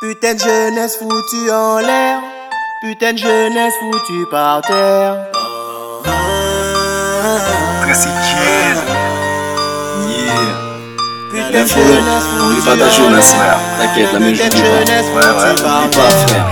Putain 0.00 0.32
de 0.32 0.38
jeunesse 0.38 0.96
foutue 0.96 1.50
en 1.52 1.78
l'air. 1.78 2.20
Putain 2.80 3.12
de 3.12 3.18
jeunesse 3.18 3.74
foutue 3.80 4.24
par 4.30 4.62
terre. 4.62 5.26
Tracy 7.82 8.08
Kid. 8.08 8.78
Yeah. 10.08 10.54
Putain 11.30 11.64
de 11.64 11.68
jeunesse 11.68 12.24
foutue 12.38 12.62
pas 12.64 12.76
ta 12.78 12.88
jeunesse, 12.88 13.34
frère. 13.34 13.58
T'inquiète, 13.78 14.12
la 14.14 14.18
même 14.20 14.32
Putain 14.32 14.48
de 14.48 14.56
j'oublie 14.56 14.72
pas. 14.72 15.20
Ouais, 15.20 15.26
ouais, 15.26 16.26
frère. 16.28 16.49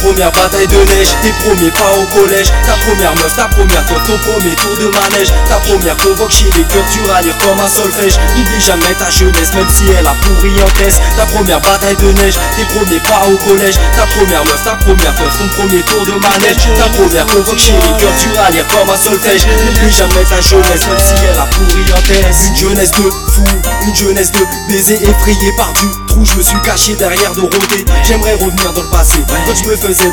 Première 0.00 0.32
bataille 0.32 0.66
de 0.66 0.80
neige, 0.96 1.12
tes 1.20 1.32
premiers 1.44 1.70
pas 1.72 1.92
au 1.92 2.06
collège. 2.16 2.48
Ta 2.64 2.72
première 2.88 3.14
meuf, 3.16 3.36
ta 3.36 3.44
première 3.48 3.84
teuf, 3.84 4.00
ton 4.06 4.16
premier 4.24 4.56
tour 4.56 4.72
de 4.80 4.88
manège. 4.96 5.28
Ta 5.46 5.56
première 5.60 5.96
convoque 5.98 6.30
chez 6.32 6.48
les 6.56 6.64
cœurs, 6.64 6.88
tu 6.90 7.04
rallies 7.10 7.36
comme 7.44 7.60
un 7.60 7.68
solfège. 7.68 8.16
N'oublie 8.34 8.64
jamais 8.64 8.94
ta 8.96 9.10
jeunesse, 9.10 9.52
même 9.52 9.68
si 9.68 9.84
elle 9.92 10.06
a 10.06 10.14
pourri 10.24 10.56
en 10.62 10.70
test 10.80 11.02
Ta 11.18 11.26
première 11.26 11.60
bataille 11.60 11.96
de 11.96 12.12
neige, 12.16 12.40
tes 12.56 12.64
premiers 12.72 13.00
pas 13.00 13.28
au 13.28 13.36
collège. 13.44 13.76
Ta 13.94 14.06
première 14.16 14.44
meuf, 14.46 14.64
ta 14.64 14.74
première 14.80 15.14
teuf, 15.14 15.36
ton 15.36 15.48
premier 15.60 15.82
tour 15.82 16.00
de 16.06 16.16
manège. 16.16 16.64
Ta 16.80 16.88
première 16.96 17.26
convoque 17.26 17.60
chez 17.60 17.76
les 17.76 17.94
cœurs, 18.00 18.16
tu 18.16 18.32
rallies 18.40 18.64
comme 18.72 18.88
un 18.88 18.96
solfège. 18.96 19.44
N'oublie 19.44 19.92
jamais 19.92 20.24
ta 20.24 20.40
jeunesse, 20.40 20.88
même 20.88 20.96
si 20.96 21.12
elle 21.28 21.36
a 21.38 21.44
pourri 21.44 21.84
en 21.92 22.00
test 22.08 22.48
Une 22.48 22.56
jeunesse 22.56 22.92
de 22.92 23.04
fou, 23.04 23.44
une 23.86 23.94
jeunesse 23.94 24.32
de 24.32 24.40
baiser 24.66 24.96
effrayé 24.96 25.52
par 25.58 25.74
du 25.74 25.84
trou. 26.08 26.24
Je 26.24 26.36
me 26.36 26.42
suis 26.42 26.60
caché 26.64 26.94
derrière 26.94 27.32
Dorothée 27.32 27.84
J'aimerais 28.02 28.34
revenir 28.34 28.72
dans 28.72 28.82
le 28.82 28.88
passé. 28.88 29.20
Quand 29.28 29.54
je 29.54 29.68
me 29.68 29.76
faisais 29.92 30.12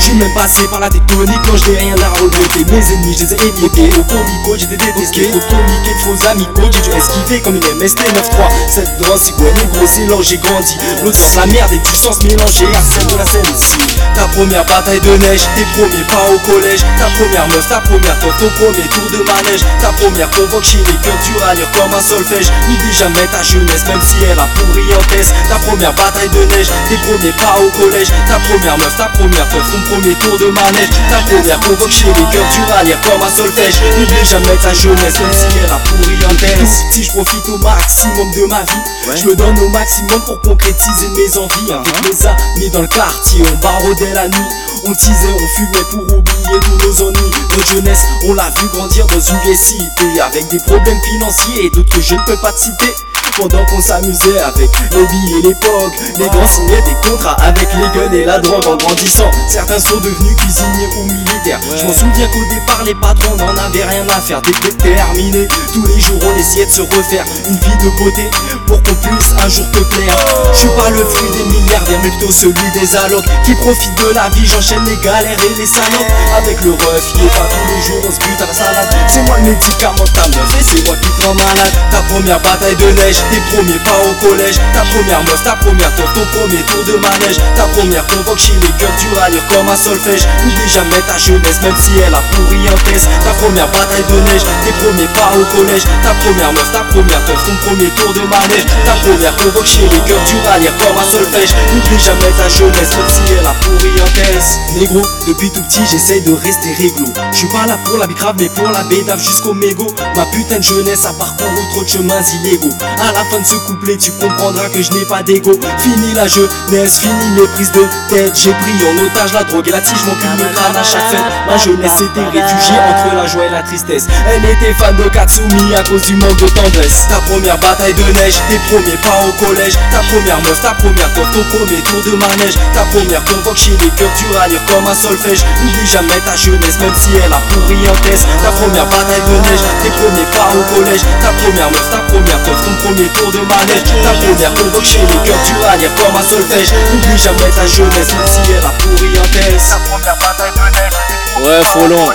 Je 0.00 0.12
même 0.14 0.34
passé 0.34 0.66
par 0.68 0.80
la 0.80 0.88
tectonique 0.88 1.38
Quand 1.46 1.56
je 1.56 1.70
n'ai 1.70 1.78
rien 1.78 1.94
à 2.02 2.10
regretter. 2.18 2.64
Mes 2.66 2.92
ennemis 2.92 3.16
je 3.18 3.24
les 3.24 3.34
ai 3.34 3.48
émiettés 3.48 3.90
Au 3.98 4.02
comico 4.02 4.56
j'étais 4.58 4.76
détesté. 4.76 5.30
Comiques 5.30 5.86
et 5.86 5.94
de 5.94 6.00
faux 6.02 6.28
amicaux 6.28 6.68
J'ai 6.72 6.82
dû 6.82 6.90
esquiver 6.96 7.40
comme 7.40 7.56
une 7.56 7.78
MST 7.78 8.00
9-3 8.00 8.50
Cette 8.68 8.96
danse 8.98 9.22
cigouenne 9.22 9.54
et 9.62 9.66
gros 9.76 9.86
c'est 9.86 10.06
là 10.06 10.16
j'ai 10.20 10.38
grandi. 10.38 10.76
L'autre 11.04 11.18
sens 11.18 11.36
la 11.36 11.46
merde 11.46 11.72
et 11.72 11.78
du 11.78 11.94
sens 11.94 12.22
mélangé 12.24 12.66
Arsène 12.74 13.06
de 13.06 13.16
la 13.16 13.26
scène 13.26 13.46
ici 13.54 13.78
Ta 14.14 14.26
première 14.34 14.64
bataille 14.64 15.00
de 15.00 15.16
neige 15.22 15.42
Tes 15.54 15.66
premiers 15.78 16.06
pas 16.10 16.26
au 16.34 16.38
collège. 16.50 16.80
Ta 16.98 17.06
première 17.14 17.46
meuf, 17.48 17.68
ta 17.68 17.80
première 17.80 18.18
teuf 18.18 18.34
Ton 18.38 18.50
premier 18.58 18.86
tour 18.90 19.06
de 19.12 19.22
manège. 19.22 19.62
Ta 19.80 19.92
première 19.94 20.30
convoque 20.30 20.64
chez 20.64 20.78
les 20.78 20.98
cœurs 21.04 21.20
Tu 21.22 21.36
rallures 21.38 21.70
comme 21.72 21.94
un 21.94 22.02
solfège. 22.02 22.50
N'oublie 22.66 22.92
jamais 22.92 23.26
ta 23.30 23.42
jeunesse 23.42 23.86
Même 23.86 24.02
si 24.02 24.16
elle 24.24 24.38
a 24.38 24.48
pourri 24.58 24.82
en 24.98 25.04
test. 25.14 25.30
Ta 25.48 25.56
première 25.62 25.94
bataille 25.94 26.30
de 26.30 26.42
neige 26.56 26.68
Tes 26.88 26.98
premiers 27.06 27.36
pas 27.38 27.54
au 27.62 27.70
collège. 27.78 28.08
Ta 28.26 28.40
première 28.40 28.78
meuf, 28.78 28.95
ta 28.96 29.06
première 29.06 29.48
teuf 29.48 29.62
Ton 29.70 29.80
premier 29.92 30.14
tour 30.16 30.38
de 30.38 30.46
manège 30.46 30.90
Ta 31.10 31.18
première 31.28 31.60
convoque 31.60 31.90
chez 31.90 32.08
les 32.08 32.26
cœurs 32.32 32.48
Tu 32.52 32.72
rallures 32.72 33.00
comme 33.02 33.22
un 33.22 33.30
solfège. 33.30 33.74
N'oublie 33.98 34.24
jamais 34.24 34.56
ta 34.56 34.72
jeunesse 34.72 35.20
Même 35.20 35.32
si 35.32 35.46
elle 35.62 35.70
a 35.70 35.78
pourri 35.78 36.16
en 36.24 36.34
test 36.34 36.84
Si 36.90 37.04
je 37.04 37.10
profite 37.12 37.48
au 37.48 37.58
maximum 37.58 38.30
de 38.32 38.46
ma 38.46 38.62
vie 38.62 39.16
Je 39.16 39.28
me 39.28 39.36
donne 39.36 39.58
au 39.58 39.68
maximum 39.68 40.20
pour 40.24 40.40
concrétiser 40.40 41.08
mes 41.16 41.38
envies. 41.38 41.72
Avec 41.72 42.02
mes 42.04 42.26
amis 42.26 42.70
dans 42.70 42.82
le 42.82 42.88
quartier 42.88 43.42
On 43.52 43.56
barodait 43.58 44.14
la 44.14 44.28
nuit. 44.28 44.48
On 44.84 44.92
teasait, 44.92 45.34
on 45.34 45.46
fumait 45.56 45.84
pour 45.90 46.02
oublier 46.02 46.60
tous 46.62 46.86
nos 46.86 47.08
ennuis. 47.08 47.30
Notre 47.50 47.66
jeunesse, 47.72 48.04
on 48.28 48.34
l'a 48.34 48.50
vu 48.50 48.66
grandir 48.72 49.06
dans 49.06 49.20
une 49.20 49.38
vieille 49.40 49.56
cité 49.56 50.20
Avec 50.20 50.48
des 50.48 50.58
problèmes 50.58 51.00
financiers 51.02 51.66
et 51.66 51.70
d'autres 51.70 51.90
que 51.90 52.00
je 52.00 52.14
ne 52.14 52.20
peux 52.24 52.36
pas 52.36 52.52
te 52.52 52.60
citer. 52.60 52.94
Pendant 53.36 53.64
qu'on 53.66 53.82
s'amusait 53.82 54.38
avec 54.38 54.70
les 54.92 55.06
billets 55.06 55.38
et 55.40 55.42
l'époque 55.42 55.92
Les 56.18 56.28
grands 56.28 56.46
signaient 56.46 56.80
des 56.82 57.08
contrats 57.08 57.36
avec 57.42 57.68
les 57.74 57.98
guns 57.98 58.12
et 58.12 58.24
la 58.24 58.38
drogue 58.38 58.66
en 58.66 58.76
grandissant. 58.86 59.30
Certains 59.48 59.78
sont 59.78 59.96
devenus 59.96 60.36
cuisiniers 60.36 60.88
ou 60.98 61.04
militaires. 61.04 61.60
Je 61.76 61.84
m'en 61.84 61.92
souviens 61.92 62.28
qu'au 62.28 62.44
départ 62.54 62.82
les 62.84 62.94
patrons 62.94 63.36
n'en 63.36 63.56
avaient 63.56 63.84
rien 63.84 64.06
à 64.08 64.20
faire. 64.20 64.40
Dès 64.42 64.52
que 64.52 64.68
terminé, 64.68 65.48
tous 65.72 65.84
les 65.86 66.00
jours 66.00 66.20
on 66.22 66.38
essayait 66.38 66.66
de 66.66 66.70
se 66.70 66.82
refaire. 66.82 67.24
Une 67.48 67.56
vie 67.56 67.76
de 67.82 67.90
beauté 67.98 68.30
pour 68.66 68.82
qu'on 68.82 68.94
puisse 68.94 69.32
un 69.42 69.48
jour 69.48 69.66
te 69.72 69.80
plaire. 69.94 70.16
Je 70.52 70.58
suis 70.58 70.68
pas 70.68 70.90
le 70.90 71.04
fruit 71.04 71.30
des 71.30 71.44
milliardaires 71.44 71.98
mais 72.02 72.10
plutôt 72.10 72.32
celui 72.32 72.70
des 72.74 72.96
allocs. 72.96 73.24
Qui 73.44 73.54
profitent 73.56 73.98
de 73.98 74.14
la 74.14 74.28
vie, 74.30 74.46
j'enchaîne 74.46 74.84
les 74.84 74.96
galères 75.02 75.38
et 75.38 75.58
les 75.58 75.66
salopes. 75.66 76.12
Avec 76.36 76.60
le 76.62 76.72
ref, 76.72 77.12
il 77.16 77.26
est 77.26 77.34
pas 77.34 77.48
tous 77.50 77.66
les 77.74 77.82
jours 77.82 78.02
on 78.06 78.12
se 78.12 78.18
bute 78.18 78.40
à 78.40 78.46
la 78.46 78.54
salade. 78.54 78.88
C'est 79.08 79.22
moi 79.26 79.36
le 79.38 79.50
médicament 79.50 80.06
ta 80.14 80.28
meuf 80.28 80.50
et 80.58 80.62
c'est 80.62 80.86
moi 80.86 80.96
qui 80.96 81.08
te 81.10 81.26
rends 81.26 81.34
malade. 81.34 81.72
Ta 81.90 82.02
première 82.14 82.40
bataille 82.40 82.76
de 82.76 82.90
neige, 82.92 83.16
tes 83.30 83.40
premiers 83.50 83.82
pas 83.82 83.98
au 84.06 84.28
collège. 84.28 84.56
Ta 84.74 84.82
première 84.94 85.22
meuf, 85.24 85.42
ta 85.42 85.56
première 85.56 85.94
teuf, 85.96 86.12
ton 86.14 86.26
premier 86.38 86.62
tour 86.62 86.84
de 86.84 86.98
manège. 86.98 87.38
Ta 87.56 87.64
première 87.74 88.06
convoque 88.06 88.38
chez 88.38 88.54
les 88.62 88.75
cœurs, 88.78 88.92
tu 88.98 89.08
rallures 89.18 89.46
comme 89.48 89.68
un 89.68 89.76
solfège. 89.76 90.26
N'oublie 90.44 90.68
jamais 90.68 91.02
ta 91.06 91.18
jeunesse 91.18 91.60
même 91.62 91.76
si 91.76 91.92
elle 91.98 92.14
a 92.14 92.22
pourri 92.32 92.68
en 92.68 92.78
test. 92.88 93.08
Ta 93.24 93.32
première 93.40 93.68
bataille 93.68 94.04
de 94.08 94.20
neige, 94.30 94.44
tes 94.64 94.72
premiers 94.80 95.10
pas 95.12 95.32
au 95.36 95.44
collège. 95.56 95.84
Ta 96.02 96.14
première 96.24 96.52
meuf, 96.52 96.70
ta 96.72 96.84
première 96.92 97.24
teuf, 97.24 97.40
ton 97.44 97.56
premier 97.66 97.90
tour 97.96 98.12
de 98.12 98.20
manège. 98.28 98.66
Ta 98.84 98.92
première 99.02 99.36
convoque 99.36 99.68
les 99.92 100.00
cœurs, 100.04 100.24
tu 100.26 100.36
rallures 100.48 100.76
comme 100.78 100.98
un 100.98 101.08
solfège. 101.10 101.52
N'oublie 101.74 102.00
jamais 102.00 102.32
ta 102.36 102.48
jeunesse 102.48 102.92
même 102.96 103.10
si 103.10 103.22
elle 103.32 103.46
a 103.46 103.54
pourri 103.60 103.92
en 104.00 104.10
test. 104.14 104.58
Négro, 104.78 105.02
depuis 105.26 105.50
tout 105.50 105.62
petit 105.62 105.84
j'essaye 105.90 106.22
de 106.22 106.32
rester 106.32 106.72
réglo. 106.74 107.06
Je 107.32 107.36
suis 107.36 107.48
pas 107.48 107.66
là 107.66 107.78
pour 107.84 107.98
la 107.98 108.06
bicrave 108.06 108.36
mais 108.38 108.48
pour 108.48 108.68
la 108.70 108.82
bédave 108.84 109.20
jusqu'au 109.20 109.54
mégot. 109.54 109.86
Ma 110.14 110.24
putain 110.26 110.58
de 110.58 110.62
jeunesse 110.62 111.04
a 111.04 111.12
parcouru 111.12 111.62
trop 111.72 111.82
de 111.82 111.88
chemins 111.88 112.22
illégaux 112.42 112.74
À 113.00 113.12
la 113.12 113.24
fin 113.24 113.40
de 113.40 113.46
ce 113.46 113.56
couplet 113.66 113.96
tu 113.96 114.10
comprendras 114.12 114.68
que 114.68 114.82
je 114.82 114.92
n'ai 114.92 115.04
pas 115.06 115.22
d'ego. 115.22 115.52
Fini 115.78 116.14
la 116.14 116.26
jeunesse, 116.26 116.98
fini 116.98 117.30
mes 117.36 117.46
prises 117.54 117.72
de 117.72 117.84
tête. 118.08 118.38
J'ai 118.42 118.52
en 118.86 119.04
otage 119.04 119.32
la 119.32 119.44
drogue 119.44 119.68
et 119.68 119.70
la 119.70 119.80
tige 119.80 120.02
Mon 120.06 120.14
cul 120.14 120.26
me 120.38 120.46
à 120.46 120.82
chaque 120.82 121.10
fête 121.10 121.22
Ma 121.46 121.56
jeunesse 121.56 122.00
était 122.00 122.26
réfugiée 122.26 122.78
entre 122.90 123.14
la 123.14 123.26
joie 123.26 123.46
et 123.46 123.50
la 123.50 123.62
tristesse. 123.62 124.06
Elle 124.26 124.44
était 124.44 124.74
fan 124.74 124.96
de 124.96 125.08
Katsumi 125.08 125.74
à 125.74 125.82
cause 125.82 126.02
du 126.02 126.16
manque 126.16 126.36
de 126.36 126.48
tendresse. 126.48 127.06
Ta 127.08 127.20
première 127.20 127.58
bataille 127.58 127.94
de 127.94 128.02
neige, 128.18 128.34
tes 128.48 128.58
premiers 128.66 128.98
pas 128.98 129.22
au 129.26 129.32
collège. 129.44 129.74
Ta 129.90 130.00
première 130.10 130.40
meuf, 130.42 130.60
ta 130.60 130.74
première 130.74 131.12
teuf, 131.14 131.28
ton 131.32 131.44
premier 131.56 131.80
tour 131.82 132.02
de 132.02 132.16
manège. 132.16 132.56
Ta 132.74 132.82
première 132.90 133.24
convoque 133.24 133.56
chez 133.56 133.76
les 133.78 133.90
cœurs, 133.94 134.10
tu 134.18 134.26
rallures 134.36 134.64
comme 134.66 134.86
un 134.86 134.94
solfège. 134.94 135.44
N'oublie 135.62 135.86
jamais 135.86 136.20
ta 136.24 136.34
jeunesse 136.34 136.78
même 136.80 136.94
si 136.94 137.10
elle 137.22 137.32
a 137.32 137.40
pourri 137.50 137.78
en 137.88 137.96
test 138.02 138.26
Ta 138.42 138.50
première 138.50 138.86
bataille 138.86 139.22
de 139.22 139.36
neige, 139.46 139.62
tes 139.82 139.90
premiers 139.90 140.28
pas 140.34 140.50
au 140.50 140.62
collège. 140.74 141.02
Ta 141.22 141.30
première 141.42 141.70
meuf, 141.70 141.88
ta 141.90 142.02
première 142.10 142.42
teuf, 142.42 142.58
ton 142.64 142.74
premier 142.82 143.08
tour 143.14 143.30
de 143.30 143.42
manège. 143.46 143.86
Ta 144.02 144.12
première 144.18 144.54
convoque 144.54 144.84
chez 144.84 145.02
les 145.06 145.20
cœurs, 145.22 145.42
tu 145.46 145.54
rallures 145.62 145.94
comme 145.94 146.16
un 146.16 146.26
solfège. 146.26 146.74
N'oublie 146.90 147.18
jamais 147.18 147.50
ta 147.54 147.66
jeunesse 147.66 148.10
même 148.14 148.26
si 148.26 148.40
elle 148.52 148.55
a 148.64 148.70
pourri 148.78 149.18
en 149.18 149.22
test 149.32 149.70
Ta 149.70 149.78
première 149.90 150.16
bataille 150.16 150.52
de 150.52 150.78
neige. 150.78 150.92
tes 151.08 151.42
Ouais, 151.44 151.62
Frolon. 151.64 152.12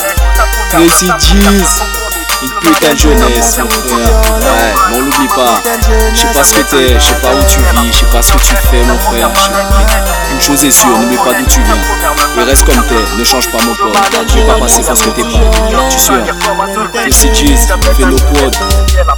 premier 0.72 0.90
Une 2.44 2.50
putain 2.60 2.94
de 2.94 2.98
jeunesse, 2.98 3.60
mon 3.60 3.70
frère. 3.70 4.22
Ouais, 4.40 4.74
mais 4.90 4.98
on 4.98 5.02
l'oublie 5.02 5.28
pas. 5.28 5.62
Je 6.12 6.20
sais 6.20 6.28
pas 6.34 6.44
ce 6.44 6.54
que 6.56 6.62
t'es, 6.62 6.94
je 6.96 7.00
sais 7.00 7.14
pas 7.16 7.36
où 7.36 7.44
tu 7.48 7.60
vis, 7.60 7.92
je 7.94 8.00
sais 8.00 8.06
pas 8.06 8.22
ce 8.24 8.34
que 8.34 8.40
tu 8.40 8.56
fais, 8.56 8.84
mon 8.84 8.98
frère. 8.98 9.30
Une 10.32 10.42
chose 10.42 10.64
est 10.66 10.72
sûre, 10.72 10.98
n'oublie 10.98 11.18
pas 11.18 11.34
d'où 11.34 11.46
tu 11.46 11.62
viens. 11.62 11.78
Et 12.40 12.44
reste 12.44 12.66
comme 12.66 12.84
t'es, 12.88 12.96
ne 13.18 13.24
change 13.24 13.48
pas 13.52 13.60
mon 13.64 13.76
pote. 13.76 13.96
Je 14.28 14.40
vais 14.40 14.46
pas 14.46 14.60
passer 14.60 14.82
parce 14.82 15.02
que 15.02 15.10
t'es 15.10 15.22
pas. 15.22 15.30
Tu 15.92 16.00
suis. 16.00 16.14
Jeez, 17.34 17.58
fais 17.96 18.06
nos 18.06 18.18
a 19.08 19.16